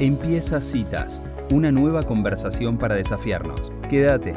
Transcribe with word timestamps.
Empieza 0.00 0.60
Citas, 0.60 1.20
una 1.52 1.70
nueva 1.70 2.02
conversación 2.02 2.78
para 2.78 2.96
desafiarnos. 2.96 3.72
Quédate. 3.88 4.34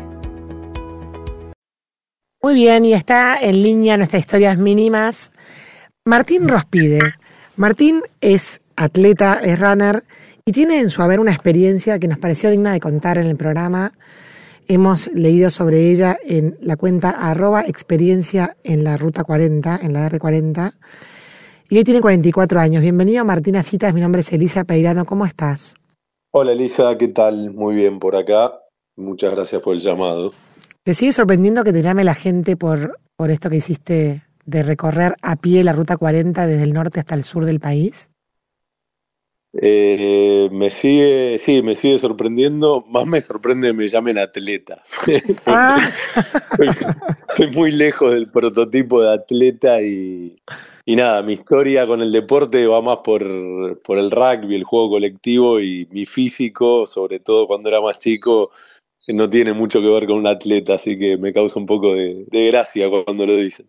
Muy 2.43 2.53
bien, 2.53 2.85
y 2.85 2.93
está 2.93 3.39
en 3.41 3.63
línea 3.63 3.97
nuestras 3.97 4.19
historias 4.19 4.59
mínimas. 4.59 5.31
Martín 6.05 6.47
Rospide. 6.47 6.99
Martín 7.55 8.03
es 8.21 8.61
atleta, 8.75 9.39
es 9.41 9.59
runner 9.59 10.03
y 10.45 10.51
tiene 10.51 10.79
en 10.79 10.91
su 10.91 11.01
haber 11.01 11.19
una 11.19 11.31
experiencia 11.31 11.97
que 11.97 12.07
nos 12.07 12.19
pareció 12.19 12.51
digna 12.51 12.73
de 12.73 12.79
contar 12.79 13.17
en 13.17 13.25
el 13.25 13.35
programa. 13.35 13.93
Hemos 14.67 15.07
leído 15.15 15.49
sobre 15.49 15.89
ella 15.89 16.19
en 16.23 16.55
la 16.61 16.75
cuenta 16.75 17.09
arroba 17.09 17.63
experiencia 17.63 18.55
en 18.63 18.83
la 18.83 18.95
ruta 18.95 19.23
40, 19.23 19.79
en 19.81 19.93
la 19.93 20.07
R40 20.07 20.73
y 21.69 21.77
hoy 21.77 21.83
tiene 21.83 22.01
44 22.01 22.59
años. 22.59 22.81
Bienvenido 22.81 23.25
Martina 23.25 23.63
Citas, 23.63 23.93
mi 23.93 24.01
nombre 24.01 24.21
es 24.21 24.31
Elisa 24.31 24.63
Peirano, 24.63 25.05
¿cómo 25.05 25.25
estás? 25.25 25.75
Hola 26.31 26.53
Elisa, 26.53 26.97
¿qué 26.97 27.07
tal? 27.09 27.51
Muy 27.51 27.75
bien 27.75 27.99
por 27.99 28.15
acá. 28.15 28.59
Muchas 28.95 29.33
gracias 29.33 29.61
por 29.61 29.75
el 29.75 29.81
llamado. 29.81 30.31
¿Te 30.83 30.93
sigue 30.93 31.11
sorprendiendo 31.11 31.63
que 31.63 31.73
te 31.73 31.81
llame 31.81 32.03
la 32.03 32.15
gente 32.15 32.55
por, 32.55 32.99
por 33.15 33.31
esto 33.31 33.49
que 33.49 33.57
hiciste 33.57 34.23
de 34.45 34.63
recorrer 34.63 35.15
a 35.21 35.35
pie 35.35 35.63
la 35.63 35.73
Ruta 35.73 35.97
40 35.97 36.47
desde 36.47 36.63
el 36.63 36.73
norte 36.73 36.99
hasta 36.99 37.15
el 37.15 37.23
sur 37.23 37.45
del 37.45 37.59
país? 37.59 38.09
Eh, 39.59 40.49
me 40.51 40.69
sigue, 40.69 41.39
sí, 41.43 41.61
me 41.61 41.75
sigue 41.75 41.97
sorprendiendo. 41.97 42.85
Más 42.87 43.05
me 43.07 43.21
sorprende 43.21 43.69
que 43.69 43.73
me 43.73 43.87
llamen 43.87 44.17
atleta. 44.17 44.83
Ah. 45.45 45.79
Estoy 47.29 47.51
muy 47.55 47.71
lejos 47.71 48.13
del 48.13 48.29
prototipo 48.29 49.01
de 49.01 49.13
atleta 49.13 49.81
y, 49.81 50.35
y 50.89 50.95
nada, 50.95 51.21
mi 51.21 51.33
historia 51.33 51.85
con 51.85 52.01
el 52.01 52.13
deporte 52.13 52.65
va 52.65 52.81
más 52.81 52.99
por, 53.03 53.21
el 53.21 54.11
rugby, 54.11 54.55
el 54.55 54.63
juego 54.63 54.91
colectivo 54.91 55.59
y 55.59 55.85
mi 55.91 56.05
físico, 56.05 56.85
sobre 56.85 57.19
todo 57.19 57.45
cuando 57.45 57.67
era 57.67 57.81
más 57.81 57.99
chico, 57.99 58.51
no 59.09 59.29
tiene 59.29 59.51
mucho 59.51 59.81
que 59.81 59.87
ver 59.87 60.05
con 60.05 60.15
un 60.15 60.27
atleta, 60.27 60.75
así 60.75 60.97
que 60.97 61.17
me 61.17 61.33
causa 61.33 61.59
un 61.59 61.65
poco 61.65 61.93
de, 61.93 62.25
gracia 62.31 62.89
cuando 62.89 63.25
lo 63.25 63.35
dicen. 63.35 63.67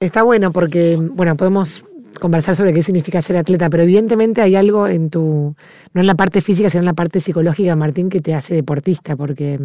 Está 0.00 0.22
bueno 0.22 0.52
porque, 0.52 0.96
bueno, 0.98 1.36
podemos 1.36 1.84
conversar 2.18 2.56
sobre 2.56 2.72
qué 2.72 2.82
significa 2.82 3.22
ser 3.22 3.36
atleta, 3.36 3.70
pero 3.70 3.82
evidentemente 3.82 4.42
hay 4.42 4.56
algo 4.56 4.88
en 4.88 5.10
tu, 5.10 5.54
no 5.92 6.00
en 6.00 6.06
la 6.06 6.14
parte 6.14 6.40
física, 6.40 6.70
sino 6.70 6.80
en 6.80 6.86
la 6.86 6.94
parte 6.94 7.20
psicológica, 7.20 7.76
Martín, 7.76 8.08
que 8.10 8.20
te 8.20 8.34
hace 8.34 8.54
deportista, 8.54 9.16
porque, 9.16 9.58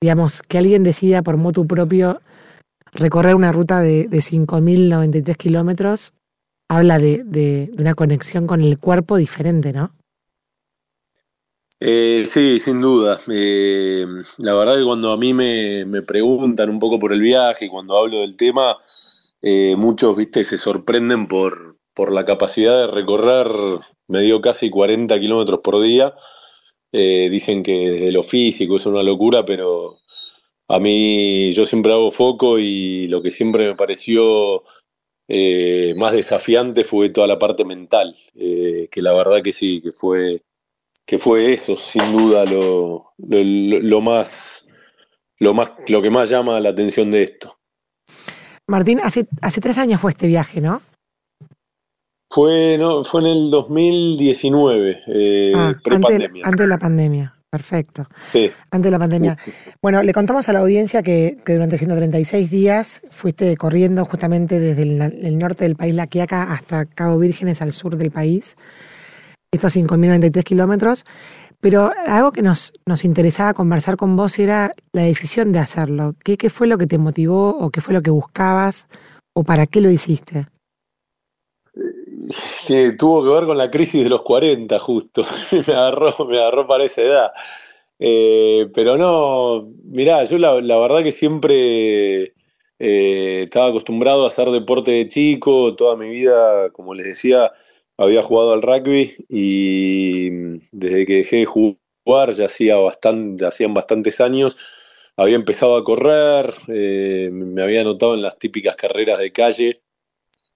digamos, 0.00 0.42
que 0.42 0.58
alguien 0.58 0.82
decida 0.82 1.22
por 1.22 1.36
motu 1.36 1.66
propio 1.66 2.20
recorrer 2.92 3.34
una 3.34 3.52
ruta 3.52 3.80
de, 3.80 4.08
de 4.08 4.18
5.093 4.18 5.36
kilómetros 5.36 6.12
habla 6.70 7.00
de, 7.00 7.68
una 7.78 7.94
conexión 7.94 8.46
con 8.46 8.62
el 8.62 8.78
cuerpo 8.78 9.16
diferente, 9.16 9.72
¿no? 9.72 9.90
Eh, 11.80 12.28
sí, 12.32 12.60
sin 12.60 12.80
duda. 12.80 13.20
Eh, 13.26 14.06
la 14.38 14.54
verdad 14.54 14.76
que 14.76 14.84
cuando 14.84 15.10
a 15.10 15.16
mí 15.16 15.34
me, 15.34 16.02
preguntan 16.02 16.70
un 16.70 16.78
poco 16.78 17.00
por 17.00 17.12
el 17.12 17.20
viaje 17.20 17.64
y 17.64 17.68
cuando 17.68 17.98
hablo 17.98 18.20
del 18.20 18.36
tema, 18.36 18.76
eh, 19.42 19.74
muchos, 19.76 20.16
viste, 20.16 20.44
se 20.44 20.58
sorprenden 20.58 21.26
por, 21.26 21.69
por 21.94 22.12
la 22.12 22.24
capacidad 22.24 22.86
de 22.86 22.92
recorrer, 22.92 23.48
me 24.08 24.22
dio 24.22 24.40
casi 24.40 24.70
40 24.70 25.18
kilómetros 25.20 25.60
por 25.60 25.82
día. 25.82 26.14
dicen 26.92 27.62
que 27.62 27.72
desde 27.72 28.12
lo 28.12 28.22
físico 28.22 28.76
es 28.76 28.86
una 28.86 29.02
locura, 29.02 29.44
pero 29.44 29.98
a 30.68 30.78
mí 30.78 31.52
yo 31.52 31.66
siempre 31.66 31.92
hago 31.92 32.12
foco 32.12 32.58
y 32.58 33.08
lo 33.08 33.20
que 33.22 33.32
siempre 33.32 33.66
me 33.66 33.74
pareció 33.74 34.62
eh, 35.32 35.94
más 35.96 36.12
desafiante 36.12 36.82
fue 36.82 37.10
toda 37.10 37.28
la 37.28 37.38
parte 37.38 37.64
mental, 37.64 38.16
eh, 38.34 38.88
que 38.90 39.00
la 39.00 39.12
verdad 39.12 39.42
que 39.42 39.52
sí, 39.52 39.80
que 39.80 39.92
fue, 39.92 40.42
que 41.06 41.18
fue 41.18 41.54
eso, 41.54 41.76
sin 41.76 42.12
duda 42.12 42.44
lo, 42.44 43.12
lo, 43.18 44.00
más, 44.00 44.66
lo 45.38 45.54
más, 45.54 45.70
lo 45.86 46.02
que 46.02 46.10
más 46.10 46.30
llama 46.30 46.58
la 46.58 46.70
atención 46.70 47.12
de 47.12 47.22
esto. 47.22 47.58
Martín, 48.66 49.00
hace, 49.02 49.26
hace 49.40 49.60
tres 49.60 49.78
años 49.78 50.00
fue 50.00 50.10
este 50.10 50.26
viaje, 50.26 50.60
¿no? 50.60 50.82
Fue, 52.32 52.78
no, 52.78 53.02
fue 53.02 53.22
en 53.22 53.26
el 53.26 53.50
2019, 53.50 55.02
eh, 55.08 55.52
ah, 55.52 55.74
pre-pandemia. 55.82 56.44
antes 56.44 56.60
de 56.60 56.66
la 56.68 56.78
pandemia. 56.78 57.34
Perfecto. 57.50 58.06
Sí. 58.30 58.48
Antes 58.70 58.84
de 58.84 58.90
la 58.92 58.98
pandemia. 59.00 59.36
Bueno, 59.82 60.04
le 60.04 60.12
contamos 60.12 60.48
a 60.48 60.52
la 60.52 60.60
audiencia 60.60 61.02
que, 61.02 61.36
durante 61.44 61.76
136 61.76 62.48
días 62.48 63.02
fuiste 63.10 63.56
corriendo 63.56 64.04
justamente 64.04 64.60
desde 64.60 64.82
el, 64.82 65.38
norte 65.38 65.64
del 65.64 65.74
país, 65.74 65.92
La 65.96 66.06
Quiaca, 66.06 66.52
hasta 66.52 66.84
Cabo 66.86 67.18
Vírgenes, 67.18 67.60
al 67.62 67.72
sur 67.72 67.96
del 67.96 68.12
país, 68.12 68.56
estos 69.50 69.74
5.093 69.74 70.44
kilómetros. 70.44 71.04
Pero 71.60 71.92
algo 72.06 72.30
que 72.30 72.42
nos, 72.42 72.72
nos 72.86 73.04
interesaba 73.04 73.52
conversar 73.52 73.96
con 73.96 74.14
vos 74.14 74.38
era 74.38 74.72
la 74.92 75.02
decisión 75.02 75.50
de 75.50 75.58
hacerlo. 75.58 76.14
¿Qué, 76.22 76.36
¿Qué 76.36 76.48
fue 76.48 76.68
lo 76.68 76.78
que 76.78 76.86
te 76.86 76.98
motivó 76.98 77.58
o 77.58 77.70
qué 77.70 77.80
fue 77.80 77.92
lo 77.92 78.02
que 78.02 78.12
buscabas 78.12 78.86
o 79.34 79.42
para 79.42 79.66
qué 79.66 79.80
lo 79.80 79.90
hiciste? 79.90 80.46
tuvo 82.98 83.24
que 83.24 83.30
ver 83.30 83.46
con 83.46 83.58
la 83.58 83.70
crisis 83.70 84.02
de 84.04 84.10
los 84.10 84.22
40 84.22 84.78
justo, 84.78 85.24
me 85.66 85.74
agarró, 85.74 86.14
me 86.26 86.38
agarró 86.38 86.66
para 86.66 86.84
esa 86.84 87.02
edad. 87.02 87.32
Eh, 87.98 88.68
pero 88.74 88.96
no, 88.96 89.68
mirá, 89.84 90.24
yo 90.24 90.38
la, 90.38 90.54
verdad 90.54 91.02
que 91.02 91.12
siempre 91.12 92.34
eh, 92.78 93.42
estaba 93.44 93.66
acostumbrado 93.66 94.24
a 94.24 94.28
hacer 94.28 94.50
deporte 94.50 94.90
de 94.92 95.08
chico, 95.08 95.74
toda 95.76 95.96
mi 95.96 96.08
vida, 96.08 96.70
como 96.70 96.94
les 96.94 97.06
decía, 97.06 97.52
había 97.98 98.22
jugado 98.22 98.54
al 98.54 98.62
rugby 98.62 99.14
y 99.28 100.30
desde 100.72 101.04
que 101.06 101.16
dejé 101.16 101.36
de 101.36 101.44
jugar, 101.44 102.32
ya 102.32 102.46
hacía 102.46 102.76
bastante, 102.76 103.46
hacían 103.46 103.74
bastantes 103.74 104.20
años, 104.20 104.56
había 105.16 105.36
empezado 105.36 105.76
a 105.76 105.84
correr, 105.84 106.54
eh, 106.68 107.28
me 107.32 107.62
había 107.62 107.82
anotado 107.82 108.14
en 108.14 108.22
las 108.22 108.38
típicas 108.38 108.76
carreras 108.76 109.18
de 109.18 109.32
calle 109.32 109.82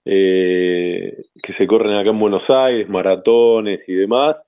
eh, 0.04 1.25
que 1.42 1.53
se 1.53 1.66
corren 1.66 1.97
acá 1.97 2.10
en 2.10 2.19
Buenos 2.19 2.50
Aires, 2.50 2.88
maratones 2.88 3.88
y 3.88 3.94
demás. 3.94 4.44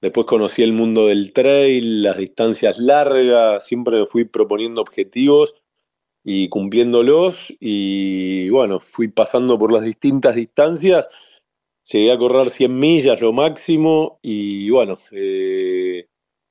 Después 0.00 0.26
conocí 0.26 0.62
el 0.62 0.72
mundo 0.72 1.06
del 1.06 1.32
trail, 1.32 2.02
las 2.02 2.18
distancias 2.18 2.78
largas, 2.78 3.64
siempre 3.66 3.98
me 3.98 4.06
fui 4.06 4.24
proponiendo 4.24 4.80
objetivos 4.80 5.54
y 6.22 6.48
cumpliéndolos 6.48 7.54
y 7.60 8.48
bueno, 8.50 8.80
fui 8.80 9.08
pasando 9.08 9.58
por 9.58 9.72
las 9.72 9.84
distintas 9.84 10.34
distancias, 10.34 11.08
llegué 11.90 12.12
a 12.12 12.18
correr 12.18 12.50
100 12.50 12.78
millas 12.78 13.20
lo 13.20 13.32
máximo 13.32 14.18
y 14.22 14.68
bueno, 14.70 14.98
eh, 15.12 16.08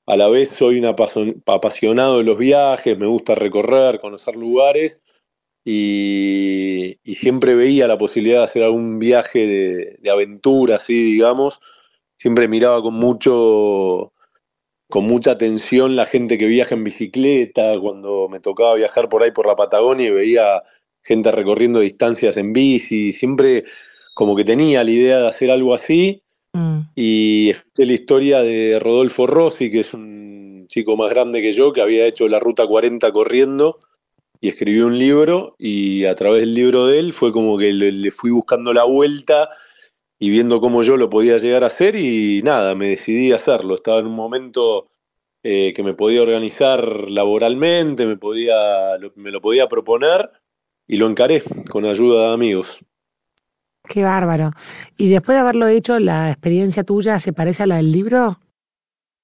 a 0.07 0.15
la 0.17 0.27
vez 0.27 0.49
soy 0.49 0.79
un 0.79 0.85
apasionado 0.85 2.17
de 2.19 2.23
los 2.23 2.37
viajes, 2.37 2.97
me 2.97 3.07
gusta 3.07 3.35
recorrer, 3.35 3.99
conocer 3.99 4.35
lugares 4.35 5.01
y, 5.67 6.99
siempre 7.15 7.55
veía 7.55 7.87
la 7.87 7.97
posibilidad 7.97 8.39
de 8.39 8.45
hacer 8.45 8.63
algún 8.63 8.99
viaje 8.99 9.97
de, 9.99 10.11
aventura, 10.11 10.75
así 10.75 10.93
digamos. 10.93 11.59
Siempre 12.15 12.47
miraba 12.47 12.81
con 12.81 12.93
mucho 12.93 14.13
con 14.87 15.05
mucha 15.05 15.31
atención 15.31 15.95
la 15.95 16.05
gente 16.05 16.37
que 16.37 16.45
viaja 16.45 16.75
en 16.75 16.83
bicicleta, 16.83 17.73
cuando 17.81 18.29
me 18.29 18.39
tocaba 18.39 18.75
viajar 18.75 19.09
por 19.09 19.23
ahí 19.23 19.31
por 19.31 19.47
la 19.47 19.55
Patagonia 19.55 20.07
y 20.07 20.11
veía 20.11 20.61
gente 21.01 21.31
recorriendo 21.31 21.79
distancias 21.79 22.37
en 22.37 22.53
bici, 22.53 23.11
siempre 23.11 23.65
como 24.13 24.35
que 24.35 24.45
tenía 24.45 24.83
la 24.83 24.91
idea 24.91 25.19
de 25.19 25.27
hacer 25.27 25.49
algo 25.49 25.73
así. 25.73 26.21
Mm. 26.53 26.81
Y 26.95 27.49
escuché 27.49 27.85
la 27.87 27.93
historia 27.93 28.43
de 28.43 28.79
Rodolfo 28.79 29.25
Rossi, 29.25 29.71
que 29.71 29.79
es 29.79 29.93
un 29.93 30.65
chico 30.67 30.95
más 30.95 31.09
grande 31.09 31.41
que 31.41 31.51
yo, 31.51 31.73
que 31.73 31.81
había 31.81 32.05
hecho 32.05 32.27
la 32.27 32.39
Ruta 32.39 32.67
40 32.67 33.11
corriendo 33.11 33.79
y 34.41 34.49
escribió 34.49 34.87
un 34.87 34.97
libro 34.97 35.55
y 35.57 36.05
a 36.05 36.15
través 36.15 36.41
del 36.41 36.53
libro 36.53 36.87
de 36.87 36.99
él 36.99 37.13
fue 37.13 37.31
como 37.31 37.57
que 37.57 37.73
le, 37.73 38.11
fui 38.11 38.31
buscando 38.31 38.73
la 38.73 38.83
vuelta 38.83 39.49
y 40.19 40.29
viendo 40.29 40.61
cómo 40.61 40.81
yo 40.83 40.97
lo 40.97 41.09
podía 41.09 41.37
llegar 41.37 41.63
a 41.63 41.67
hacer 41.67 41.95
y 41.95 42.41
nada, 42.43 42.75
me 42.75 42.89
decidí 42.89 43.31
a 43.31 43.35
hacerlo. 43.35 43.75
Estaba 43.75 43.99
en 43.99 44.07
un 44.07 44.15
momento 44.15 44.89
eh, 45.43 45.73
que 45.75 45.83
me 45.83 45.93
podía 45.93 46.21
organizar 46.21 47.09
laboralmente, 47.09 48.05
me, 48.05 48.17
podía, 48.17 48.55
me 49.15 49.31
lo 49.31 49.41
podía 49.41 49.67
proponer 49.67 50.29
y 50.87 50.97
lo 50.97 51.07
encaré 51.07 51.43
con 51.69 51.85
ayuda 51.85 52.29
de 52.29 52.33
amigos. 52.33 52.79
Qué 53.87 54.03
bárbaro. 54.03 54.51
¿Y 54.97 55.09
después 55.09 55.35
de 55.35 55.41
haberlo 55.41 55.67
hecho, 55.67 55.99
la 55.99 56.31
experiencia 56.31 56.83
tuya 56.83 57.19
se 57.19 57.33
parece 57.33 57.63
a 57.63 57.67
la 57.67 57.77
del 57.77 57.91
libro? 57.91 58.39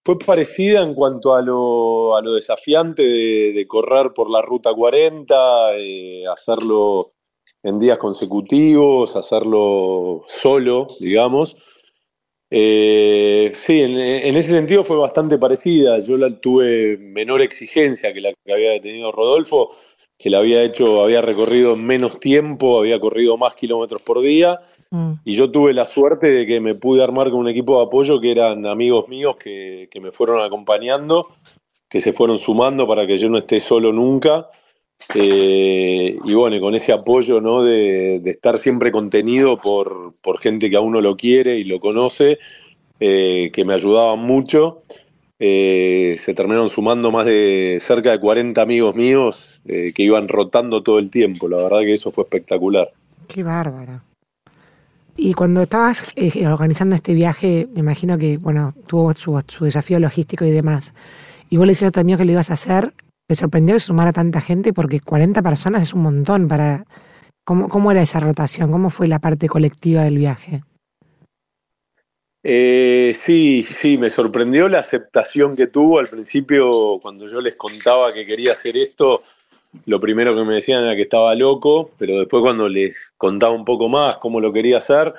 Fue 0.03 0.18
parecida 0.18 0.83
en 0.83 0.94
cuanto 0.94 1.36
a 1.36 1.42
lo, 1.42 2.33
desafiante 2.33 3.03
de, 3.03 3.68
correr 3.68 4.13
por 4.13 4.30
la 4.30 4.42
ruta 4.42 4.74
40, 4.74 5.77
eh, 5.77 6.24
hacerlo 6.27 7.12
en 7.63 7.80
días 7.80 8.00
consecutivos, 8.00 9.15
hacerlo 9.15 10.24
solo, 10.25 10.88
digamos. 11.00 11.56
Eh, 12.50 13.53
sí, 13.65 13.81
en, 13.81 14.36
ese 14.36 14.50
sentido 14.50 14.83
fue 14.83 14.98
bastante 14.98 15.38
parecida. 15.38 16.00
Yo 16.00 16.18
la, 16.18 16.36
tuve 16.39 16.98
menor 16.98 17.42
exigencia 17.42 18.12
que 18.12 18.21
la 18.21 18.33
que 18.44 18.53
había 18.53 18.80
tenido 18.81 19.12
Rodolfo, 19.12 19.69
que 20.18 20.30
la 20.31 20.39
había 20.39 20.63
hecho, 20.63 21.03
había 21.03 21.21
recorrido 21.21 21.74
en 21.74 21.86
menos 21.86 22.19
tiempo, 22.19 22.80
había 22.80 23.00
corrido 23.00 23.38
más 23.38 23.53
kilómetros 23.53 24.01
por 24.01 24.21
día 24.21 24.59
Mm. 24.91 25.13
Y 25.23 25.33
yo 25.33 25.49
tuve 25.49 25.73
la 25.73 25.85
suerte 25.85 26.29
de 26.29 26.45
que 26.45 26.59
me 26.59 26.75
pude 26.75 27.01
armar 27.01 27.31
con 27.31 27.39
un 27.39 27.49
equipo 27.49 27.77
de 27.77 27.85
apoyo 27.85 28.19
que 28.19 28.31
eran 28.31 28.65
amigos 28.65 29.07
míos 29.07 29.38
que, 29.38 29.89
me 30.01 30.11
fueron 30.11 30.41
acompañando, 30.41 31.29
que 31.89 31.99
se 31.99 32.13
fueron 32.13 32.38
sumando 32.38 32.85
para 32.85 33.07
que 33.07 33.17
yo 33.17 33.29
no 33.29 33.38
esté 33.38 33.59
solo 33.59 33.91
nunca. 33.93 34.49
Eh, 35.15 36.17
y 36.23 36.33
bueno, 36.33 36.59
con 36.59 36.75
ese 36.75 36.91
apoyo 36.91 37.41
¿no? 37.41 37.63
de, 37.63 38.21
estar 38.25 38.59
siempre 38.59 38.91
contenido 38.91 39.59
por, 39.59 40.13
gente 40.41 40.69
que 40.69 40.75
a 40.75 40.81
uno 40.81 41.01
lo 41.01 41.15
quiere 41.15 41.57
y 41.57 41.63
lo 41.63 41.79
conoce, 41.79 42.38
eh, 42.99 43.49
que 43.53 43.65
me 43.65 43.73
ayudaban 43.73 44.19
mucho. 44.19 44.83
Eh, 45.39 46.17
se 46.23 46.35
terminaron 46.35 46.69
sumando 46.69 47.11
más 47.11 47.25
de 47.25 47.81
cerca 47.81 48.11
de 48.11 48.19
40 48.19 48.61
amigos 48.61 48.95
míos 48.95 49.59
que 49.65 50.03
iban 50.03 50.27
rotando 50.27 50.83
todo 50.83 50.99
el 50.99 51.09
tiempo. 51.09 51.47
La 51.47 51.57
verdad 51.57 51.79
que 51.79 51.93
eso 51.93 52.11
fue 52.11 52.25
espectacular. 52.25 52.91
Qué 53.27 53.41
bárbara. 53.41 54.03
Y 55.18 55.34
cuando 55.34 55.63
estabas 55.63 56.08
eh, 56.16 56.48
organizando 56.48 56.96
este 56.96 57.13
viaje, 57.13 57.68
me 57.74 57.81
imagino 57.81 58.18
que, 58.18 58.38
bueno, 58.38 58.74
tuvo 58.88 59.13
su, 59.13 59.66
desafío 59.66 60.00
logístico 60.00 60.46
y 60.46 60.52
demás. 60.52 60.94
Y 61.50 61.58
vos 61.58 61.66
le 61.66 61.74
decías 61.74 61.90
a 61.90 61.92
tu 61.92 62.00
amigo 62.00 62.18
que 62.18 62.25
lo 62.25 62.31
ibas 62.31 62.50
a 62.50 62.54
hacer, 62.54 62.94
¿te 63.28 63.36
sorprendió 63.36 63.78
sumar 63.80 64.08
a 64.08 64.13
tanta 64.13 64.42
gente? 64.42 64.74
Porque 64.74 65.00
40 65.00 65.42
personas 65.42 65.81
es 65.84 65.94
un 65.94 66.04
montón 66.04 66.48
para... 66.48 66.86
¿Cómo, 67.44 67.69
cómo 67.69 67.92
era 67.92 68.02
esa 68.02 68.19
rotación? 68.19 68.72
¿Cómo 68.72 68.90
fue 68.90 69.08
la 69.08 69.19
parte 69.19 69.48
colectiva 69.48 70.04
del 70.04 70.18
viaje? 70.18 70.62
Eh, 72.44 73.16
sí, 73.19 73.66
sí, 73.80 73.98
me 73.98 74.10
sorprendió 74.10 74.68
la 74.68 74.80
aceptación 74.80 75.56
que 75.56 75.68
tuvo 75.68 76.00
al 76.00 76.08
principio 76.08 76.98
cuando 77.02 77.28
yo 77.28 77.40
les 77.40 77.56
contaba 77.56 78.13
que 78.13 78.25
quería 78.25 78.54
hacer 78.54 78.78
esto 78.78 79.24
lo 79.85 80.00
primero 80.00 80.35
que 80.35 80.44
me 80.44 80.56
decían 80.56 80.83
era 80.83 80.95
que 80.95 81.03
estaba 81.03 81.35
loco, 81.35 81.91
pero 81.97 82.19
después 82.19 82.41
cuando 82.41 82.68
les 82.68 83.12
contaba 83.18 83.53
un 83.53 83.65
poco 83.65 83.89
más 83.89 84.18
cómo 84.18 84.39
lo 84.39 84.51
quería 84.51 84.79
hacer, 84.79 85.13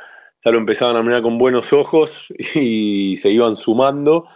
ya 0.44 0.50
lo 0.50 0.58
empezaban 0.58 0.96
a 0.96 1.02
mirar 1.02 1.22
con 1.22 1.38
buenos 1.38 1.72
ojos 1.72 2.32
y 2.54 3.16
se 3.16 3.30
iban 3.30 3.56
sumando. 3.56 4.28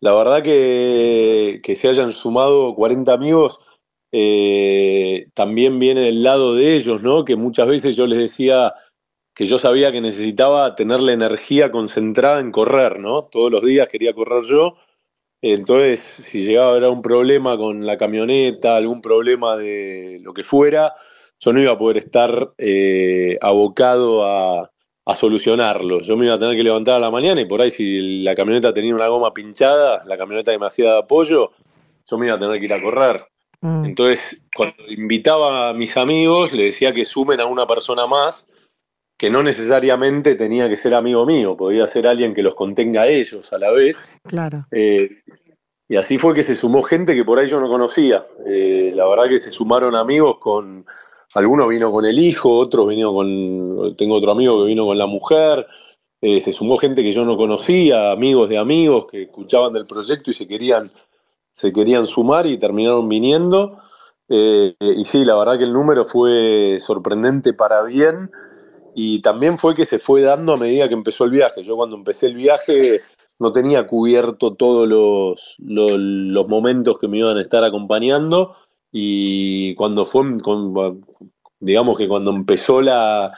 La 0.00 0.14
verdad 0.14 0.42
que, 0.42 1.60
que 1.62 1.74
se 1.74 1.88
hayan 1.88 2.12
sumado 2.12 2.74
40 2.74 3.12
amigos 3.12 3.60
eh, 4.12 5.28
también 5.34 5.78
viene 5.78 6.02
del 6.02 6.22
lado 6.22 6.54
de 6.54 6.76
ellos, 6.76 7.02
¿no? 7.02 7.24
Que 7.24 7.36
muchas 7.36 7.68
veces 7.68 7.96
yo 7.96 8.06
les 8.06 8.18
decía 8.18 8.74
que 9.34 9.46
yo 9.46 9.58
sabía 9.58 9.92
que 9.92 10.00
necesitaba 10.00 10.74
tener 10.74 11.00
la 11.00 11.12
energía 11.12 11.70
concentrada 11.70 12.40
en 12.40 12.52
correr, 12.52 12.98
¿no? 13.00 13.24
Todos 13.24 13.50
los 13.50 13.62
días 13.62 13.88
quería 13.88 14.14
correr 14.14 14.44
yo 14.44 14.76
entonces, 15.42 16.00
si 16.00 16.44
llegaba 16.44 16.68
a 16.68 16.70
haber 16.70 16.88
un 16.88 17.02
problema 17.02 17.56
con 17.56 17.86
la 17.86 17.96
camioneta, 17.96 18.76
algún 18.76 19.00
problema 19.00 19.56
de 19.56 20.18
lo 20.22 20.34
que 20.34 20.42
fuera, 20.42 20.94
yo 21.38 21.52
no 21.52 21.62
iba 21.62 21.72
a 21.72 21.78
poder 21.78 21.98
estar 21.98 22.52
eh, 22.58 23.38
abocado 23.40 24.24
a, 24.24 24.70
solucionarlo. 25.16 26.02
Yo 26.02 26.18
me 26.18 26.26
iba 26.26 26.34
a 26.34 26.38
tener 26.38 26.54
que 26.54 26.62
levantar 26.62 26.96
a 26.96 26.98
la 26.98 27.10
mañana 27.10 27.40
y 27.40 27.46
por 27.46 27.62
ahí 27.62 27.70
si 27.70 28.22
la 28.22 28.34
camioneta 28.34 28.74
tenía 28.74 28.94
una 28.94 29.08
goma 29.08 29.32
pinchada, 29.32 30.04
la 30.04 30.18
camioneta 30.18 30.50
demasiado 30.50 30.92
de 30.92 30.98
apoyo, 30.98 31.50
yo 32.06 32.18
me 32.18 32.26
iba 32.26 32.36
a 32.36 32.38
tener 32.38 32.58
que 32.58 32.66
ir 32.66 32.74
a 32.74 32.82
correr. 32.82 33.24
Mm. 33.62 33.86
Entonces, 33.86 34.20
cuando 34.54 34.76
invitaba 34.86 35.70
a 35.70 35.72
mis 35.72 35.96
amigos, 35.96 36.52
le 36.52 36.64
decía 36.64 36.92
que 36.92 37.06
sumen 37.06 37.40
a 37.40 37.46
una 37.46 37.66
persona 37.66 38.06
más 38.06 38.44
que 39.18 39.30
no 39.30 39.42
necesariamente 39.42 40.36
tenía 40.36 40.68
que 40.68 40.76
ser 40.76 40.94
amigo 40.94 41.26
mío, 41.26 41.56
podía 41.56 41.88
ser 41.88 42.06
alguien 42.06 42.32
que 42.32 42.42
los 42.42 42.54
contenga 42.54 43.02
a 43.02 43.08
ellos 43.08 43.52
a 43.52 43.58
la 43.58 43.72
vez. 43.72 43.98
Claro. 44.22 44.66
Eh, 44.70 45.10
y 45.88 45.96
así 45.96 46.18
fue 46.18 46.34
que 46.34 46.44
se 46.44 46.54
sumó 46.54 46.84
gente 46.84 47.16
que 47.16 47.24
por 47.24 47.38
ahí 47.38 47.48
yo 47.48 47.58
no 47.58 47.68
conocía. 47.68 48.22
Eh, 48.46 48.92
la 48.94 49.08
verdad 49.08 49.28
que 49.28 49.40
se 49.40 49.50
sumaron 49.50 49.96
amigos 49.96 50.38
con, 50.38 50.86
algunos 51.34 51.68
vino 51.68 51.90
con 51.90 52.04
el 52.04 52.16
hijo, 52.16 52.48
otros 52.48 52.88
vino 52.88 53.12
con, 53.12 53.96
tengo 53.96 54.14
otro 54.14 54.30
amigo 54.30 54.60
que 54.60 54.68
vino 54.68 54.86
con 54.86 54.96
la 54.96 55.06
mujer, 55.06 55.66
eh, 56.20 56.38
se 56.38 56.52
sumó 56.52 56.78
gente 56.78 57.02
que 57.02 57.10
yo 57.10 57.24
no 57.24 57.36
conocía, 57.36 58.12
amigos 58.12 58.48
de 58.48 58.58
amigos 58.58 59.06
que 59.10 59.22
escuchaban 59.22 59.72
del 59.72 59.86
proyecto 59.86 60.30
y 60.30 60.34
se 60.34 60.46
querían, 60.46 60.88
se 61.52 61.72
querían 61.72 62.06
sumar 62.06 62.46
y 62.46 62.56
terminaron 62.56 63.08
viniendo. 63.08 63.80
y 64.28 65.04
sí, 65.06 65.24
la 65.24 65.34
verdad 65.34 65.58
que 65.58 65.64
el 65.64 65.72
número 65.72 66.04
fue 66.04 66.78
sorprendente 66.80 67.52
para 67.52 67.82
bien 67.82 68.30
y 68.94 69.20
también 69.20 69.58
fue 69.58 69.74
que 69.74 69.84
se 69.84 69.98
fue 69.98 70.22
dando 70.22 70.52
a 70.54 70.56
medida 70.56 70.88
que 70.88 70.94
empezó 70.94 71.24
el 71.24 71.30
viaje. 71.30 71.62
Yo 71.62 71.76
cuando 71.76 71.96
empecé 71.96 72.26
el 72.26 72.34
viaje 72.34 73.00
no 73.38 73.52
tenía 73.52 73.86
cubierto 73.86 74.54
todos 74.54 74.88
los, 74.88 75.56
los, 75.58 76.48
momentos 76.48 76.98
que 76.98 77.08
me 77.08 77.18
iban 77.18 77.36
a 77.36 77.42
estar 77.42 77.62
acompañando 77.64 78.56
y 78.90 79.74
cuando 79.74 80.04
fue, 80.04 80.24
digamos 81.60 81.96
que 81.96 82.08
cuando 82.08 82.30
empezó 82.30 82.80
la, 82.80 83.32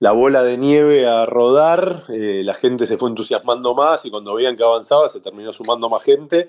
la 0.00 0.12
bola 0.12 0.42
de 0.42 0.58
nieve 0.58 1.06
a 1.06 1.24
rodar, 1.26 2.04
eh, 2.08 2.42
la 2.44 2.54
gente 2.54 2.86
se 2.86 2.98
fue 2.98 3.08
entusiasmando 3.08 3.74
más 3.74 4.04
y 4.04 4.10
cuando 4.10 4.34
veían 4.34 4.56
que 4.56 4.62
avanzaba 4.62 5.08
se 5.08 5.20
terminó 5.20 5.52
sumando 5.52 5.88
más 5.88 6.02
gente. 6.02 6.48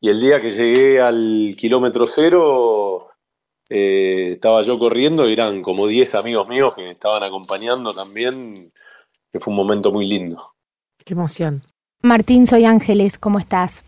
Y 0.00 0.08
el 0.08 0.20
día 0.20 0.40
que 0.40 0.52
llegué 0.52 1.00
al 1.00 1.54
kilómetro 1.58 2.06
cero, 2.06 3.09
eh, 3.70 4.32
estaba 4.32 4.62
yo 4.62 4.78
corriendo 4.78 5.28
y 5.28 5.32
eran 5.32 5.62
como 5.62 5.86
10 5.86 6.16
amigos 6.16 6.48
míos 6.48 6.74
que 6.74 6.82
me 6.82 6.90
estaban 6.90 7.22
acompañando 7.22 7.94
también, 7.94 8.72
que 9.32 9.38
fue 9.38 9.52
un 9.52 9.56
momento 9.56 9.92
muy 9.92 10.06
lindo. 10.06 10.42
Qué 11.04 11.14
emoción. 11.14 11.62
Martín, 12.02 12.46
soy 12.46 12.64
Ángeles, 12.64 13.16
¿cómo 13.18 13.38
estás? 13.38 13.84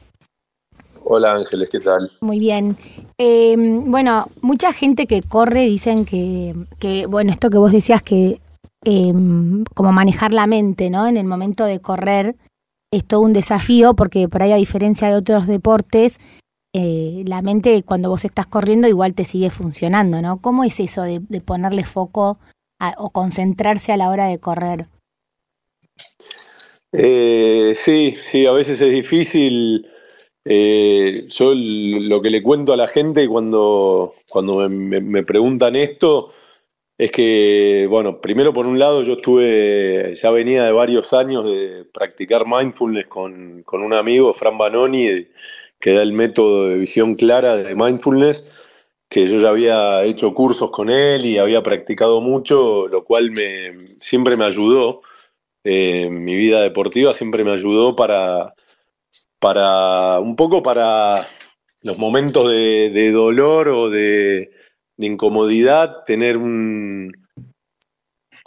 Hola 1.04 1.32
Ángeles, 1.32 1.68
¿qué 1.68 1.80
tal? 1.80 2.08
Muy 2.20 2.38
bien. 2.38 2.76
Eh, 3.18 3.56
bueno, 3.58 4.28
mucha 4.40 4.72
gente 4.72 5.06
que 5.06 5.20
corre 5.20 5.64
dicen 5.64 6.04
que, 6.04 6.54
que, 6.78 7.06
bueno, 7.06 7.32
esto 7.32 7.50
que 7.50 7.58
vos 7.58 7.72
decías 7.72 8.02
que 8.02 8.40
eh, 8.84 9.12
como 9.74 9.92
manejar 9.92 10.32
la 10.32 10.46
mente, 10.46 10.90
¿no? 10.90 11.06
En 11.06 11.16
el 11.16 11.26
momento 11.26 11.64
de 11.64 11.80
correr 11.80 12.36
es 12.92 13.04
todo 13.04 13.20
un 13.20 13.32
desafío 13.32 13.94
porque 13.94 14.28
por 14.28 14.42
ahí 14.42 14.52
a 14.52 14.56
diferencia 14.56 15.08
de 15.08 15.16
otros 15.16 15.46
deportes, 15.46 16.18
eh, 16.74 17.22
la 17.26 17.42
mente 17.42 17.82
cuando 17.82 18.08
vos 18.08 18.24
estás 18.24 18.46
corriendo 18.46 18.88
igual 18.88 19.14
te 19.14 19.24
sigue 19.24 19.50
funcionando, 19.50 20.22
¿no? 20.22 20.40
¿Cómo 20.40 20.64
es 20.64 20.80
eso 20.80 21.02
de, 21.02 21.20
ponerle 21.44 21.84
foco 21.84 22.38
o 22.96 23.10
concentrarse 23.10 23.92
a 23.92 23.96
la 23.96 24.08
hora 24.08 24.26
de 24.26 24.38
correr? 24.38 24.86
Eh, 26.92 27.74
sí, 27.76 28.16
sí, 28.24 28.46
a 28.46 28.52
veces 28.52 28.80
es 28.80 28.90
difícil. 28.90 29.86
Eh, 30.44 31.12
yo 31.28 31.52
lo 31.54 32.20
que 32.20 32.30
le 32.30 32.42
cuento 32.42 32.72
a 32.72 32.76
la 32.76 32.88
gente 32.88 33.28
cuando, 33.28 34.14
cuando 34.30 34.68
me, 34.68 35.22
preguntan 35.22 35.76
esto 35.76 36.32
es 36.98 37.12
que, 37.12 37.86
bueno, 37.88 38.20
primero 38.20 38.52
por 38.52 38.66
un 38.66 38.78
lado 38.78 39.02
yo 39.02 39.14
estuve, 39.14 40.14
ya 40.14 40.30
venía 40.30 40.64
de 40.64 40.72
varios 40.72 41.12
años 41.12 41.44
de 41.44 41.84
practicar 41.92 42.44
mindfulness 42.46 43.06
con, 43.06 43.62
con 43.62 43.82
un 43.82 43.92
amigo, 43.92 44.34
Fran 44.34 44.58
Banoni, 44.58 45.26
que 45.82 45.92
da 45.92 46.02
el 46.02 46.12
método 46.12 46.68
de 46.68 46.78
visión 46.78 47.16
clara 47.16 47.56
de 47.56 47.74
mindfulness, 47.74 48.44
que 49.10 49.26
yo 49.26 49.38
ya 49.40 49.48
había 49.48 50.04
hecho 50.04 50.32
cursos 50.32 50.70
con 50.70 50.88
él 50.88 51.26
y 51.26 51.38
había 51.38 51.62
practicado 51.64 52.20
mucho, 52.20 52.86
lo 52.86 53.04
cual 53.04 53.32
me, 53.32 53.96
siempre 54.00 54.36
me 54.36 54.44
ayudó. 54.44 55.02
Eh, 55.64 56.08
mi 56.08 56.36
vida 56.36 56.62
deportiva 56.62 57.12
siempre 57.14 57.42
me 57.42 57.52
ayudó 57.52 57.96
para, 57.96 58.54
para 59.40 60.20
un 60.20 60.36
poco 60.36 60.62
para 60.62 61.26
los 61.82 61.98
momentos 61.98 62.48
de, 62.48 63.10
dolor 63.12 63.68
o 63.68 63.90
de 63.90 64.52
incomodidad, 64.98 66.04
tener 66.06 66.36
un, 66.36 67.12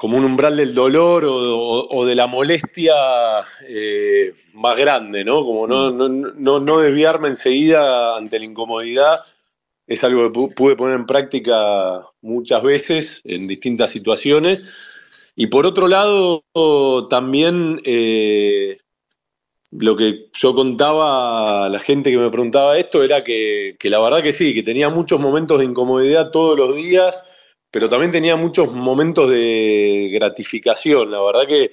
como 0.06 0.20
un 0.20 0.26
umbral 0.26 0.56
del 0.56 0.76
dolor 0.76 1.26
o, 1.28 2.06
de 2.06 2.14
la 2.14 2.28
molestia 2.28 2.94
eh, 3.68 4.36
más 4.54 4.78
grande, 4.78 5.26
¿no? 5.26 5.44
Como 5.44 5.66
no, 5.66 5.90
no, 5.90 6.60
no, 6.60 6.80
desviarme 6.80 7.30
enseguida 7.30 8.16
ante 8.16 8.38
la 8.38 8.46
incomodidad 8.46 9.22
es 9.88 10.04
algo 10.04 10.32
que 10.32 10.54
pude 10.54 10.76
poner 10.76 10.98
en 10.98 11.08
práctica 11.08 12.06
muchas 12.22 12.62
veces 12.62 13.22
en 13.24 13.48
distintas 13.48 13.90
situaciones. 13.90 14.70
Y 15.36 15.48
por 15.48 15.66
otro 15.66 15.88
lado, 15.88 16.44
también 17.10 17.82
eh, 17.84 18.78
lo 19.72 19.96
que 19.98 20.28
yo 20.34 20.54
contaba 20.54 21.66
a 21.66 21.70
la 21.70 21.80
gente 21.80 22.12
que 22.12 22.18
me 22.20 22.30
preguntaba 22.30 22.78
esto 22.78 23.02
era 23.02 23.22
que, 23.22 23.76
que 23.80 23.90
la 23.90 24.00
verdad 24.00 24.22
que 24.22 24.34
sí, 24.34 24.54
que 24.54 24.62
tenía 24.62 24.90
muchos 24.90 25.20
momentos 25.20 25.58
de 25.58 25.66
incomodidad 25.66 26.30
todos 26.30 26.56
los 26.56 26.76
días 26.76 27.24
pero 27.76 27.90
también 27.90 28.14
tenía 28.14 28.38
muchos 28.38 28.72
momentos 28.72 29.30
de 29.30 30.10
gratificación. 30.14 31.12
La 31.12 31.22
verdad 31.22 31.46
que 31.46 31.72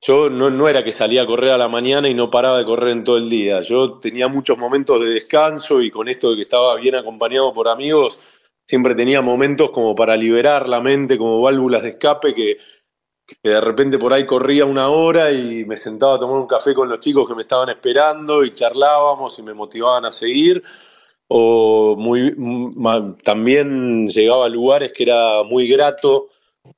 yo 0.00 0.28
no, 0.28 0.68
era 0.68 0.82
que 0.82 0.90
salía 0.90 1.22
a 1.22 1.26
correr 1.26 1.52
a 1.52 1.56
la 1.56 1.68
mañana 1.68 2.08
y 2.08 2.14
no 2.14 2.32
paraba 2.32 2.58
de 2.58 2.64
correr 2.64 2.90
en 2.90 3.04
todo 3.04 3.16
el 3.16 3.30
día. 3.30 3.62
Yo 3.62 3.96
tenía 3.98 4.26
muchos 4.26 4.58
momentos 4.58 5.00
de 5.00 5.10
descanso 5.10 5.80
y 5.82 5.88
con 5.92 6.08
esto 6.08 6.30
de 6.30 6.36
que 6.38 6.42
estaba 6.42 6.74
bien 6.80 6.96
acompañado 6.96 7.54
por 7.54 7.70
amigos, 7.70 8.26
siempre 8.66 8.96
tenía 8.96 9.20
momentos 9.20 9.70
como 9.70 9.94
para 9.94 10.16
liberar 10.16 10.68
la 10.68 10.80
mente, 10.80 11.16
como 11.16 11.40
válvulas 11.40 11.84
de 11.84 11.90
escape 11.90 12.34
que, 12.34 12.56
que 13.24 13.50
de 13.50 13.60
repente 13.60 14.00
por 14.00 14.12
ahí 14.12 14.26
corría 14.26 14.64
una 14.64 14.88
hora 14.88 15.30
y 15.30 15.64
me 15.64 15.76
sentaba 15.76 16.16
a 16.16 16.18
tomar 16.18 16.40
un 16.40 16.48
café 16.48 16.74
con 16.74 16.88
los 16.88 16.98
chicos 16.98 17.28
que 17.28 17.36
me 17.36 17.42
estaban 17.42 17.68
esperando 17.68 18.42
y 18.42 18.50
charlábamos 18.50 19.38
y 19.38 19.44
me 19.44 19.54
motivaban 19.54 20.06
a 20.06 20.12
seguir 20.12 20.60
o 21.32 21.94
muy, 21.96 22.34
también 23.22 24.08
llegaba 24.08 24.46
a 24.46 24.48
lugares 24.48 24.92
que 24.92 25.04
era 25.04 25.44
muy 25.44 25.68
grato 25.68 26.28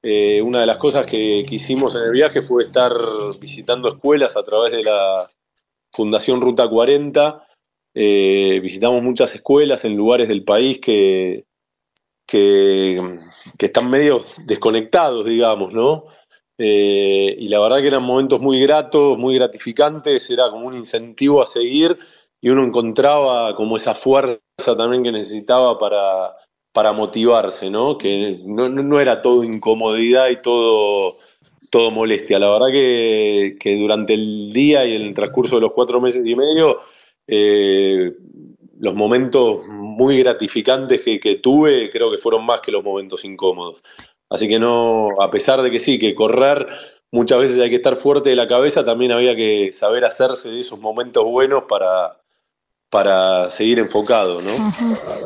eh, 0.02 0.42
una 0.42 0.61
de 0.61 0.66
las 0.66 0.76
cosas 0.76 1.06
que, 1.06 1.47
hicimos 1.49 1.94
en 1.94 2.02
el 2.02 2.11
viaje 2.12 2.42
fue 2.42 2.62
estar 2.62 2.92
visitando 3.40 3.88
escuelas 3.88 4.37
a 4.37 4.44
través 4.44 4.73
de 4.73 4.82
la 4.82 5.18
Fundación 5.90 6.40
Ruta 6.42 6.68
40. 6.68 7.47
Eh, 7.94 8.61
visitamos 8.62 9.02
muchas 9.02 9.35
escuelas 9.35 9.85
en 9.87 9.97
lugares 9.97 10.28
del 10.28 10.44
país 10.44 10.80
que, 10.80 11.44
que, 12.26 13.18
están 13.59 13.90
medio 13.90 14.21
desconectados, 14.47 15.25
digamos, 15.25 15.73
¿no? 15.73 16.04
Eh, 16.59 17.35
y 17.38 17.49
la 17.49 17.59
verdad 17.59 17.80
que 17.80 17.88
eran 17.88 18.02
momentos 18.02 18.38
muy 18.40 18.61
gratos, 18.61 19.16
muy 19.16 19.35
gratificantes, 19.37 20.28
era 20.30 20.50
como 20.50 20.66
un 20.66 20.75
incentivo 20.75 21.42
a 21.42 21.47
seguir 21.47 21.97
y 22.42 22.50
uno 22.50 22.64
encontraba 22.64 23.54
como 23.54 23.76
esa 23.76 23.94
fuerza 23.94 24.40
también 24.76 25.04
que 25.04 25.12
necesitaba 25.12 25.78
para, 25.78 26.37
para 26.72 26.92
motivarse, 26.92 27.70
¿no? 27.70 27.96
Que 27.96 28.37
no, 28.44 29.00
era 29.00 29.22
todo 29.22 29.44
incomodidad 29.44 30.28
y 30.28 30.42
todo, 30.42 31.11
todo 31.70 31.92
molestia. 31.92 32.40
La 32.40 32.50
verdad 32.50 32.72
que, 32.72 33.56
durante 33.78 34.14
el 34.14 34.52
día 34.52 34.84
y 34.84 34.92
el 34.92 35.14
transcurso 35.14 35.54
de 35.54 35.62
los 35.62 35.72
cuatro 35.72 36.00
meses 36.00 36.26
y 36.26 36.34
medio, 36.34 36.80
eh, 37.28 38.12
los 38.80 38.94
momentos 38.94 39.64
muy 39.68 40.18
gratificantes 40.18 41.00
que, 41.02 41.20
que, 41.20 41.37
tuve 41.37 41.90
creo 41.90 42.11
que 42.11 42.18
fueron 42.18 42.44
más 42.44 42.61
que 42.61 42.72
los 42.72 42.82
momentos 42.82 43.25
incómodos. 43.25 43.84
Así 44.28 44.49
que 44.49 44.58
no, 44.58 45.11
a 45.20 45.30
pesar 45.30 45.62
de 45.62 45.70
que 45.70 45.78
sí, 45.78 45.96
que 45.96 46.12
correr 46.16 46.66
muchas 47.12 47.38
veces 47.38 47.61
hay 47.61 47.70
que 47.70 47.76
estar 47.76 47.94
fuerte 47.94 48.30
de 48.30 48.37
la 48.37 48.49
cabeza, 48.49 48.84
también 48.84 49.12
había 49.12 49.37
que 49.37 49.70
saber 49.72 50.04
hacerse 50.04 50.50
de 50.50 50.61
esos 50.61 50.80
momentos 50.80 51.22
buenos 51.25 51.64
para, 51.68 52.22
para 52.92 53.50
seguir 53.50 53.78
enfocado, 53.78 54.42
¿no? 54.42 54.52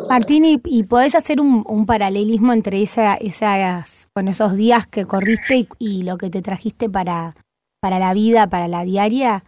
Martín, 0.09 0.45
¿y, 0.45 0.83
podés 0.85 1.17
hacer 1.17 1.41
un, 1.41 1.85
paralelismo 1.85 2.53
entre 2.53 2.81
esa, 2.81 3.17
esas, 3.17 4.09
bueno, 4.15 4.31
esos 4.31 4.57
días 4.57 4.87
que 4.87 5.05
corriste 5.05 5.67
y, 5.81 6.05
lo 6.05 6.17
que 6.17 6.31
te 6.31 6.43
trajiste 6.43 6.89
para, 6.89 7.35
para 7.81 7.99
la 7.99 8.15
vida, 8.15 8.49
para 8.49 8.69
la 8.69 8.85
diaria? 8.85 9.43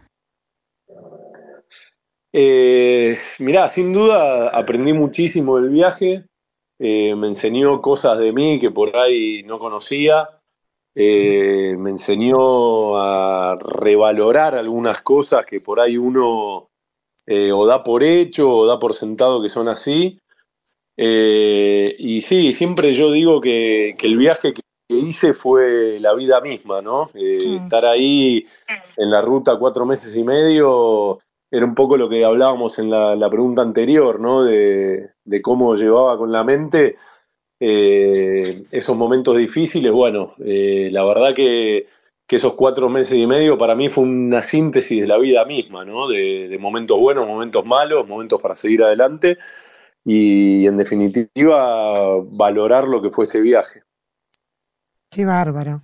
Eh, 2.33 3.17
mirá, 3.39 3.69
sin 3.69 3.93
duda 3.93 4.49
aprendí 4.49 4.91
muchísimo 4.91 5.55
del 5.55 5.69
viaje, 5.69 6.25
eh, 6.77 7.15
me 7.15 7.27
enseñó 7.27 7.81
cosas 7.81 8.17
de 8.17 8.33
mí 8.33 8.59
que 8.59 8.69
por 8.69 8.97
ahí 8.97 9.43
no 9.43 9.59
conocía, 9.59 10.27
eh, 10.93 11.73
me 11.79 11.91
enseñó 11.91 12.97
a 12.97 13.55
revalorar 13.55 14.55
algunas 14.55 15.01
cosas 15.03 15.45
que 15.45 15.61
por 15.61 15.79
ahí 15.79 15.97
uno 15.97 16.68
eh, 17.31 17.51
o 17.51 17.67
da 17.67 17.83
por 17.83 18.01
hecho 18.01 18.49
o 18.49 18.65
da 18.65 18.79
por 18.79 18.95
sentado 18.95 19.39
que 19.39 19.49
son 19.49 19.67
así. 19.67 20.19
Eh, 20.97 21.95
y 21.99 22.21
sí, 22.21 22.53
siempre 22.53 22.91
yo 22.95 23.11
digo 23.11 23.39
que, 23.39 23.91
el 23.91 24.17
viaje 24.17 24.51
que 24.51 24.61
hice 24.87 25.35
fue 25.35 25.99
la 25.99 26.15
vida 26.15 26.41
misma, 26.41 26.81
¿no? 26.81 27.11
Eh. 27.13 27.59
Estar 27.63 27.85
ahí 27.85 28.47
en 28.97 29.11
la 29.11 29.21
ruta 29.21 29.59
cuatro 29.59 29.85
meses 29.85 30.17
y 30.17 30.23
medio 30.23 31.19
era 31.51 31.65
un 31.65 31.75
poco 31.75 31.97
lo 31.97 32.09
que 32.09 32.25
hablábamos 32.25 32.79
en 32.79 32.89
la, 32.89 33.29
pregunta 33.29 33.61
anterior, 33.61 34.19
¿no? 34.19 34.43
De, 34.43 35.11
de, 35.23 35.41
cómo 35.43 35.75
llevaba 35.75 36.17
con 36.17 36.31
la 36.31 36.43
mente 36.43 36.97
esos 37.59 38.97
momentos 38.97 39.37
difíciles. 39.37 39.91
Bueno, 39.91 40.33
la 40.39 41.03
verdad 41.05 41.35
que 41.35 41.85
que 42.29 42.35
esos 42.35 42.53
cuatro 42.53 42.89
meses 42.89 43.15
y 43.15 43.25
medio 43.25 43.57
para 43.57 43.73
mí 43.73 43.89
fue 43.89 44.03
una 44.03 44.43
síntesis 44.43 45.01
de 45.01 45.07
la 45.07 45.17
vida 45.17 45.45
misma, 45.45 45.83
¿no? 45.83 46.07
De, 46.07 46.55
momentos 46.59 46.99
buenos, 46.99 47.27
momentos 47.27 47.65
malos, 47.65 48.07
momentos 48.07 48.39
para 48.39 48.55
seguir 48.55 48.83
adelante 48.83 49.39
y 50.05 50.67
en 50.67 50.77
definitiva 50.77 52.21
valorar 52.31 52.87
lo 52.87 53.01
que 53.01 53.09
fue 53.09 53.25
ese 53.25 53.41
viaje. 53.41 53.81
Qué 55.11 55.25
bárbaro. 55.25 55.81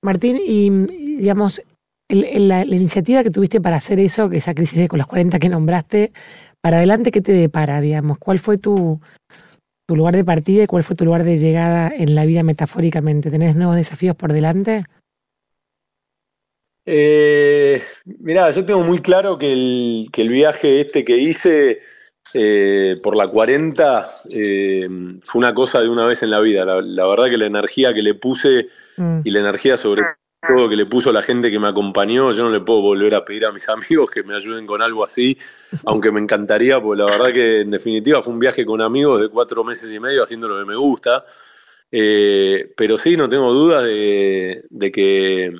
Martín, 0.00 0.40
y 0.42 0.70
digamos, 1.18 1.60
la, 2.08 2.64
iniciativa 2.64 3.22
que 3.22 3.30
tuviste 3.30 3.60
para 3.60 3.76
hacer 3.76 4.00
eso, 4.00 4.30
que 4.30 4.38
esa 4.38 4.54
crisis 4.54 4.78
de 4.78 4.88
con 4.88 4.98
los 4.98 5.06
40 5.06 5.38
que 5.38 5.50
nombraste, 5.50 6.12
para 6.62 6.78
adelante, 6.78 7.12
¿qué 7.12 7.20
te 7.20 7.32
depara, 7.32 7.82
digamos? 7.82 8.16
¿Cuál 8.16 8.38
fue 8.38 8.56
tu, 8.56 9.02
tu 9.86 9.96
lugar 9.96 10.16
de 10.16 10.24
partida 10.24 10.62
y 10.62 10.66
cuál 10.66 10.82
fue 10.82 10.96
tu 10.96 11.04
lugar 11.04 11.24
de 11.24 11.36
llegada 11.36 11.92
en 11.94 12.14
la 12.14 12.24
vida 12.24 12.42
metafóricamente? 12.42 13.30
¿Tenés 13.30 13.54
nuevos 13.54 13.76
desafíos 13.76 14.16
por 14.16 14.32
delante? 14.32 14.86
Eh, 16.86 17.82
mirá, 18.04 18.50
yo 18.50 18.64
tengo 18.64 18.82
muy 18.82 19.00
claro 19.00 19.38
que 19.38 19.52
el, 19.52 20.08
que 20.12 20.22
el 20.22 20.28
viaje 20.28 20.80
este 20.80 21.04
que 21.04 21.16
hice 21.16 21.80
eh, 22.34 22.96
por 23.02 23.16
la 23.16 23.26
40 23.26 24.14
eh, 24.30 24.88
fue 25.22 25.38
una 25.38 25.54
cosa 25.54 25.80
de 25.80 25.88
una 25.88 26.06
vez 26.06 26.22
en 26.22 26.30
la 26.30 26.40
vida. 26.40 26.64
La, 26.64 27.06
verdad 27.06 27.30
que 27.30 27.38
la 27.38 27.46
energía 27.46 27.94
que 27.94 28.02
le 28.02 28.14
puse 28.14 28.68
mm. 28.96 29.20
y 29.24 29.30
la 29.30 29.40
energía 29.40 29.76
sobre 29.76 30.02
todo 30.46 30.68
que 30.68 30.76
le 30.76 30.84
puso 30.84 31.10
la 31.10 31.22
gente 31.22 31.50
que 31.50 31.58
me 31.58 31.68
acompañó, 31.68 32.30
yo 32.32 32.44
no 32.44 32.50
le 32.50 32.60
puedo 32.60 32.82
volver 32.82 33.14
a 33.14 33.24
pedir 33.24 33.46
a 33.46 33.52
mis 33.52 33.66
amigos 33.70 34.10
que 34.10 34.22
me 34.22 34.36
ayuden 34.36 34.66
con 34.66 34.82
algo 34.82 35.04
así, 35.04 35.38
aunque 35.86 36.10
me 36.12 36.20
encantaría, 36.20 36.80
porque 36.82 37.02
la 37.02 37.10
verdad 37.10 37.32
que 37.32 37.60
en 37.62 37.70
definitiva 37.70 38.22
fue 38.22 38.34
un 38.34 38.40
viaje 38.40 38.66
con 38.66 38.82
amigos 38.82 39.22
de 39.22 39.30
cuatro 39.30 39.64
meses 39.64 39.90
y 39.90 39.98
medio 39.98 40.22
haciendo 40.22 40.48
lo 40.48 40.58
que 40.58 40.66
me 40.66 40.76
gusta. 40.76 41.24
Eh, 41.90 42.72
pero 42.76 42.98
sí, 42.98 43.16
no 43.16 43.28
tengo 43.28 43.52
dudas 43.52 43.84
de 43.84 44.92
que 44.92 45.52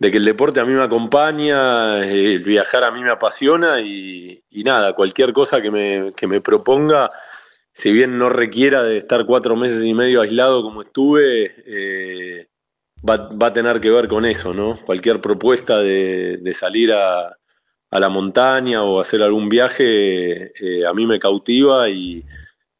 de 0.00 0.10
que 0.10 0.16
el 0.16 0.24
deporte 0.24 0.60
a 0.60 0.64
mí 0.64 0.72
me 0.72 0.82
acompaña, 0.82 2.02
el 2.02 2.42
viajar 2.42 2.84
a 2.84 2.90
mí 2.90 3.02
me 3.02 3.10
apasiona 3.10 3.82
y, 3.82 4.42
nada, 4.64 4.94
cualquier 4.94 5.34
cosa 5.34 5.60
que 5.60 5.70
me, 5.70 6.10
que 6.16 6.26
me, 6.26 6.40
proponga, 6.40 7.10
si 7.70 7.92
bien 7.92 8.18
no 8.18 8.30
requiera 8.30 8.82
de 8.82 8.96
estar 8.96 9.26
cuatro 9.26 9.56
meses 9.56 9.84
y 9.84 9.92
medio 9.92 10.22
aislado 10.22 10.62
como 10.62 10.80
estuve, 10.80 11.52
eh, 11.66 12.46
va, 13.08 13.46
a 13.46 13.52
tener 13.52 13.78
que 13.78 13.90
ver 13.90 14.08
con 14.08 14.24
eso, 14.24 14.54
¿no? 14.54 14.78
Cualquier 14.86 15.20
propuesta 15.20 15.80
de, 15.80 16.56
salir 16.58 16.92
a, 16.92 17.36
la 17.90 18.08
montaña 18.08 18.82
o 18.82 19.00
hacer 19.00 19.22
algún 19.22 19.50
viaje, 19.50 20.52
eh, 20.58 20.86
a 20.86 20.94
mí 20.94 21.04
me 21.04 21.20
cautiva 21.20 21.90
y, 21.90 22.24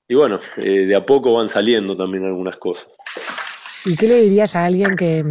bueno, 0.08 0.38
eh, 0.56 0.86
de 0.86 0.96
a 0.96 1.04
poco 1.04 1.34
van 1.34 1.50
saliendo 1.50 1.94
también 1.94 2.24
algunas 2.24 2.56
cosas. 2.56 2.88
¿Y 3.84 3.94
qué 3.94 4.08
le 4.08 4.22
dirías 4.22 4.56
a 4.56 4.64
alguien 4.64 4.96
que, 4.96 5.22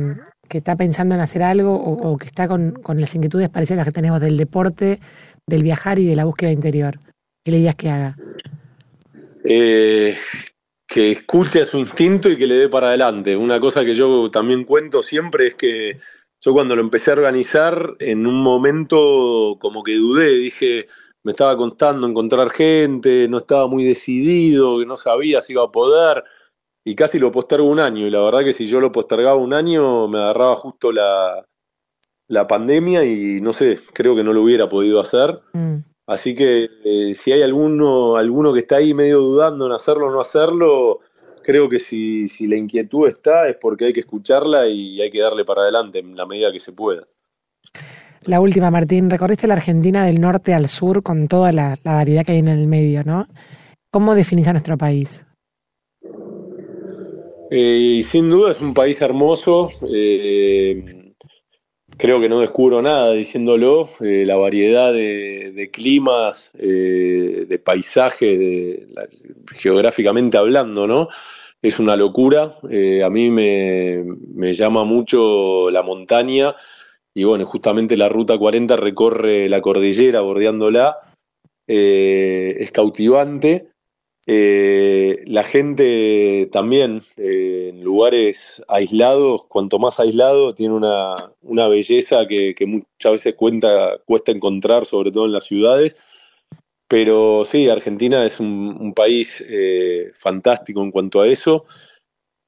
que 0.49 0.57
está 0.57 0.75
pensando 0.75 1.15
en 1.15 1.21
hacer 1.21 1.43
algo 1.43 1.75
o, 1.75 2.17
que 2.17 2.25
está 2.25 2.47
con, 2.47 2.73
las 2.95 3.15
inquietudes 3.15 3.49
parecidas 3.49 3.85
que 3.85 3.91
tenemos 3.91 4.19
del 4.19 4.35
deporte, 4.35 4.99
del 5.47 5.63
viajar 5.63 5.99
y 5.99 6.05
de 6.05 6.15
la 6.15 6.25
búsqueda 6.25 6.51
interior? 6.51 6.99
¿Qué 7.43 7.51
le 7.51 7.57
dirías 7.57 7.75
que 7.75 7.89
haga? 7.89 8.17
Eh, 9.45 10.17
que 10.85 11.11
escuche 11.11 11.61
a 11.61 11.65
su 11.65 11.77
instinto 11.77 12.29
y 12.29 12.35
que 12.35 12.47
le 12.47 12.55
dé 12.55 12.69
para 12.69 12.89
adelante. 12.89 13.37
Una 13.37 13.59
cosa 13.59 13.85
que 13.85 13.93
yo 13.93 14.29
también 14.31 14.65
cuento 14.65 15.01
siempre 15.03 15.47
es 15.47 15.55
que 15.55 15.99
yo 16.41 16.53
cuando 16.53 16.75
lo 16.75 16.81
empecé 16.81 17.11
a 17.11 17.13
organizar, 17.13 17.91
en 17.99 18.25
un 18.25 18.41
momento 18.41 19.57
como 19.59 19.83
que 19.83 19.95
dudé, 19.95 20.29
dije, 20.29 20.87
me 21.23 21.31
estaba 21.31 21.55
costando 21.57 22.07
encontrar 22.07 22.49
gente, 22.49 23.27
no 23.29 23.37
estaba 23.39 23.67
muy 23.67 23.83
decidido, 23.83 24.79
que 24.79 24.85
no 24.85 24.97
sabía 24.97 25.41
si 25.41 25.53
iba 25.53 25.63
a 25.63 25.71
poder 25.71 26.23
y 26.83 26.95
casi 26.95 27.19
lo 27.19 27.31
postergo 27.31 27.67
un 27.67 27.79
año. 27.79 28.07
Y 28.07 28.09
la 28.09 28.21
verdad 28.21 28.43
que 28.43 28.53
si 28.53 28.65
yo 28.65 28.79
lo 28.79 28.91
postergaba 28.91 29.35
un 29.35 29.53
año, 29.53 30.07
me 30.07 30.19
agarraba 30.19 30.55
justo 30.55 30.91
la, 30.91 31.45
la 32.27 32.47
pandemia 32.47 33.03
y 33.03 33.41
no 33.41 33.53
sé, 33.53 33.79
creo 33.93 34.15
que 34.15 34.23
no 34.23 34.33
lo 34.33 34.43
hubiera 34.43 34.69
podido 34.69 34.99
hacer. 34.99 35.39
Mm. 35.53 35.77
Así 36.07 36.33
que 36.33 36.69
eh, 36.83 37.13
si 37.13 37.31
hay 37.31 37.43
alguno, 37.43 38.15
alguno 38.15 38.53
que 38.53 38.61
está 38.61 38.77
ahí 38.77 38.93
medio 38.93 39.19
dudando 39.19 39.67
en 39.67 39.73
hacerlo 39.73 40.07
o 40.07 40.11
no 40.11 40.21
hacerlo, 40.21 41.01
creo 41.43 41.69
que 41.69 41.79
si, 41.79 42.27
si 42.27 42.47
la 42.47 42.55
inquietud 42.55 43.07
está 43.07 43.47
es 43.47 43.57
porque 43.57 43.85
hay 43.85 43.93
que 43.93 43.99
escucharla 43.99 44.67
y 44.67 45.01
hay 45.01 45.11
que 45.11 45.21
darle 45.21 45.45
para 45.45 45.61
adelante 45.61 45.99
en 45.99 46.15
la 46.15 46.25
medida 46.25 46.51
que 46.51 46.59
se 46.59 46.71
pueda. 46.71 47.03
La 48.25 48.41
última, 48.41 48.69
Martín, 48.69 49.09
recorriste 49.09 49.47
la 49.47 49.53
Argentina 49.53 50.03
del 50.03 50.19
norte 50.19 50.53
al 50.53 50.67
sur 50.67 51.03
con 51.03 51.27
toda 51.27 51.51
la, 51.51 51.77
la 51.83 51.93
variedad 51.93 52.25
que 52.25 52.33
hay 52.33 52.39
en 52.39 52.47
el 52.47 52.67
medio, 52.67 53.03
¿no? 53.03 53.27
¿Cómo 53.91 54.13
definís 54.13 54.47
a 54.47 54.51
nuestro 54.51 54.77
país? 54.77 55.25
Eh, 57.51 58.03
sin 58.03 58.29
duda 58.29 58.51
es 58.51 58.61
un 58.61 58.73
país 58.73 59.01
hermoso. 59.01 59.71
Eh, 59.91 61.13
creo 61.97 62.21
que 62.21 62.29
no 62.29 62.41
descubro 62.41 62.81
nada 62.81 63.13
diciéndolo. 63.13 63.89
Eh, 64.01 64.23
la 64.25 64.35
variedad 64.35 64.93
de, 64.93 65.69
climas, 65.73 66.51
de 66.53 67.61
paisajes, 67.63 68.87
geográficamente 69.55 70.37
hablando, 70.37 70.85
¿no? 70.87 71.09
Es 71.61 71.79
una 71.79 71.95
locura. 71.95 72.55
a 72.63 73.09
mí 73.09 73.29
me, 73.29 74.03
me, 74.33 74.53
llama 74.53 74.83
mucho 74.83 75.69
la 75.71 75.81
montaña. 75.81 76.55
Y 77.13 77.23
bueno, 77.23 77.45
justamente 77.45 77.97
la 77.97 78.09
Ruta 78.09 78.37
40 78.37 78.77
recorre 78.77 79.49
la 79.49 79.61
cordillera 79.61 80.21
bordeándola. 80.21 80.97
es 81.67 82.71
cautivante. 82.71 83.68
Eh, 84.31 85.23
la 85.25 85.43
gente 85.43 86.47
también 86.51 87.01
eh, 87.17 87.71
en 87.73 87.83
lugares 87.83 88.63
aislados, 88.67 89.45
cuanto 89.47 89.79
más 89.79 89.99
aislado, 89.99 90.53
tiene 90.53 90.75
una, 90.75 91.67
belleza 91.67 92.27
que, 92.27 92.53
muchas 92.67 93.11
veces 93.11 93.33
cuesta 93.33 94.31
encontrar, 94.31 94.85
sobre 94.85 95.09
todo 95.11 95.25
en 95.25 95.31
las 95.31 95.45
ciudades. 95.45 95.99
Pero 96.87 97.43
sí, 97.43 97.69
Argentina 97.69 98.23
es 98.23 98.39
un, 98.39 98.93
país 98.95 99.43
eh, 99.49 100.11
fantástico 100.13 100.83
en 100.83 100.91
cuanto 100.91 101.21
a 101.21 101.27
eso. 101.27 101.65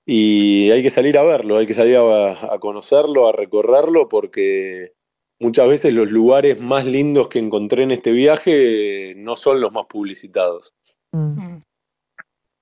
y 0.05 0.69
hay 0.71 0.83
que 0.83 0.91
salir 0.91 1.17
a 1.17 1.23
verlo, 1.23 1.57
hay 1.57 1.65
que 1.65 1.73
salir 1.73 1.97
a, 1.97 2.59
conocerlo, 2.59 3.27
a 3.27 3.31
recorrerlo, 3.31 4.07
porque 4.07 4.93
muchas 5.39 5.67
veces 5.67 5.93
los 5.93 6.11
lugares 6.11 6.61
más 6.61 6.85
lindos 6.85 7.27
que 7.29 7.39
encontré 7.39 7.83
en 7.83 7.91
este 7.91 8.11
viaje 8.11 9.15
no 9.17 9.35
son 9.35 9.61
los 9.61 9.71
más 9.71 9.87
publicitados. 9.87 10.75
Mm. 11.13 11.61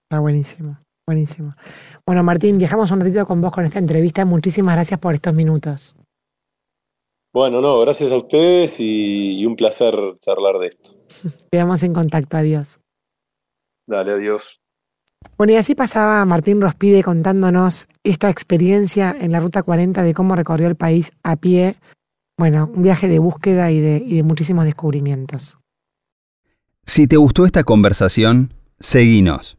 Está 0.09 0.21
buenísimo, 0.21 0.75
buenísimo. 1.05 1.53
Bueno, 2.03 2.23
Martín, 2.23 2.57
viajamos 2.57 2.89
un 2.89 2.99
ratito 2.99 3.23
con 3.27 3.41
vos 3.41 3.51
con 3.51 3.63
esta 3.63 3.77
entrevista. 3.77 4.25
Muchísimas 4.25 4.73
gracias 4.73 4.99
por 4.99 5.13
estos 5.13 5.35
minutos. 5.35 5.95
Bueno, 7.31 7.61
no, 7.61 7.79
gracias 7.81 8.11
a 8.11 8.17
ustedes 8.17 8.73
y, 8.79 9.45
un 9.45 9.55
placer 9.55 9.93
charlar 10.19 10.57
de 10.57 10.69
esto. 10.69 10.95
Quedamos 11.51 11.83
en 11.83 11.93
contacto, 11.93 12.37
adiós. 12.37 12.79
Dale, 13.85 14.13
adiós. 14.13 14.59
Bueno, 15.37 15.53
y 15.53 15.57
así 15.57 15.75
pasaba 15.75 16.25
Martín 16.25 16.59
Rospide 16.59 17.03
contándonos 17.03 17.87
esta 18.03 18.31
experiencia 18.31 19.15
en 19.15 19.31
la 19.31 19.39
Ruta 19.39 19.61
40 19.61 20.01
de 20.01 20.15
cómo 20.15 20.35
recorrió 20.35 20.67
el 20.67 20.75
país 20.75 21.11
a 21.21 21.35
pie. 21.35 21.75
Bueno, 22.35 22.71
un 22.73 22.81
viaje 22.81 23.07
de 23.07 23.19
búsqueda 23.19 23.69
y 23.69 23.79
de, 23.79 24.01
y 24.03 24.15
de 24.15 24.23
muchísimos 24.23 24.65
descubrimientos. 24.65 25.59
Si 26.83 27.05
te 27.05 27.17
gustó 27.17 27.45
esta 27.45 27.63
conversación, 27.63 28.55
seguinos 28.79 29.58